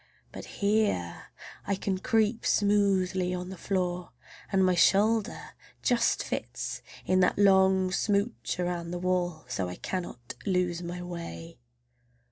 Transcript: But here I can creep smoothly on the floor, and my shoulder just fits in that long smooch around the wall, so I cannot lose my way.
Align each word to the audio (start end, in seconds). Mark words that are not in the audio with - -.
But 0.31 0.45
here 0.65 1.27
I 1.67 1.75
can 1.75 1.99
creep 1.99 2.43
smoothly 2.43 3.35
on 3.35 3.49
the 3.49 3.55
floor, 3.55 4.13
and 4.51 4.65
my 4.65 4.73
shoulder 4.73 5.49
just 5.83 6.23
fits 6.23 6.81
in 7.05 7.19
that 7.19 7.37
long 7.37 7.91
smooch 7.91 8.59
around 8.59 8.89
the 8.89 8.97
wall, 8.97 9.45
so 9.47 9.69
I 9.69 9.75
cannot 9.75 10.33
lose 10.43 10.81
my 10.81 11.03
way. 11.03 11.59